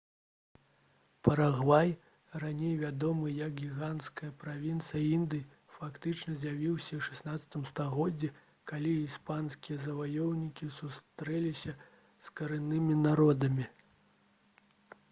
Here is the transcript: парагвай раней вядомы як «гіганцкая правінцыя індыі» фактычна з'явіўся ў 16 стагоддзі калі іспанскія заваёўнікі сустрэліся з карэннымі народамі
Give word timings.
парагвай 1.27 1.89
раней 2.43 2.71
вядомы 2.83 3.33
як 3.39 3.53
«гіганцкая 3.65 4.29
правінцыя 4.45 5.03
індыі» 5.17 5.43
фактычна 5.75 6.35
з'явіўся 6.45 6.89
ў 7.01 7.07
16 7.09 7.69
стагоддзі 7.73 8.31
калі 8.73 8.95
іспанскія 9.05 9.79
заваёўнікі 9.87 10.71
сустрэліся 10.81 11.77
з 12.25 12.37
карэннымі 12.43 13.01
народамі 13.07 13.69